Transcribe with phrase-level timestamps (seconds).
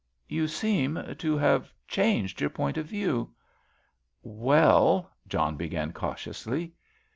[0.27, 3.35] "You seem to have changed your point of view?"
[4.23, 6.73] "Well——" John began, cautiously.